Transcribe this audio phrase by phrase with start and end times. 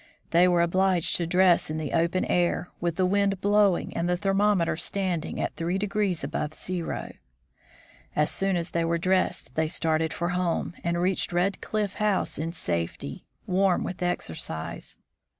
[0.31, 4.17] They were obliged to dress in the open air, with the wind blowing and the
[4.17, 5.77] thermometer standing at 3
[6.23, 7.11] above zero.
[8.15, 12.39] As soon as they were dressed they started for home, and reached Red Cliff House
[12.39, 14.97] in safety, warm with exercise.